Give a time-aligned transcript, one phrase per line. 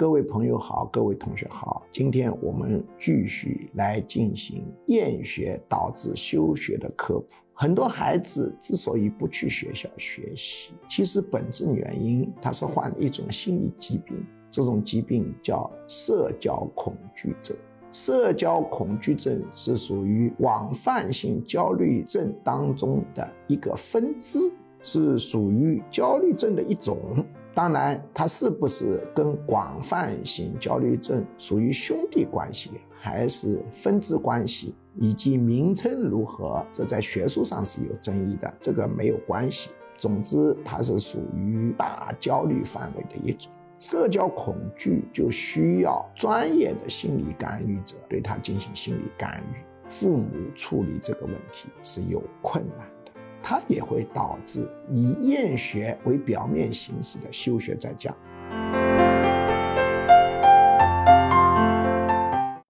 [0.00, 7.26] 各位朋友好，各位同学好，今天我们继续来进行厌学导致休学的科普。
[7.52, 14.16] 很多孩子之所以不去学校学习，其实本质原因他是患了一种心理疾病，
[14.50, 17.54] 这种疾病叫社交恐惧症。
[17.92, 24.50] 社交恐惧症是属于广泛性焦虑症当中的一个分支，
[24.82, 26.98] 是属于焦虑症的一种。
[27.52, 39.70] 当然，它是不是跟广泛性焦虑症属于兄弟关系，还是分支关系，以及名称如何，这在学术上是有争议的，这个没有关系。
[39.98, 43.50] 总之，它是属于大焦虑范围的一种。
[43.78, 52.86] 社交恐惧就需要专业的心理干预者对他进行心理干预，父母处理这个问题是有困难。
[53.50, 58.14] 它也会导致以厌学为表面形式的休学在家。